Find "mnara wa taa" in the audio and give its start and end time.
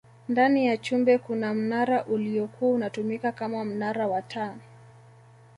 3.65-4.55